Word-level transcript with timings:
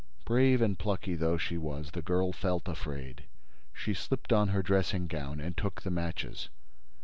Brave 0.25 0.63
and 0.63 0.79
plucky 0.79 1.13
though 1.13 1.37
she 1.37 1.59
was, 1.59 1.91
the 1.91 2.01
girl 2.01 2.31
felt 2.33 2.67
afraid. 2.67 3.25
She 3.71 3.93
slipped 3.93 4.33
on 4.33 4.47
her 4.47 4.63
dressing 4.63 5.05
gown 5.05 5.39
and 5.39 5.55
took 5.55 5.83
the 5.83 5.91
matches. 5.91 6.49